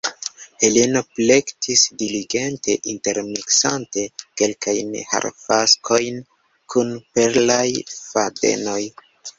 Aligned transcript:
Heleno 0.61 1.01
plektis 1.17 1.83
diligente, 2.03 2.77
intermiksante 2.95 4.07
kelkajn 4.43 4.91
harfaskojn 5.13 6.21
kun 6.75 6.95
perlaj 7.17 7.69
fadenoj. 8.03 8.83